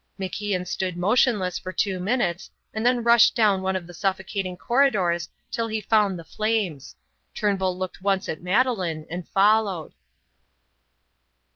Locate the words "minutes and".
1.99-2.83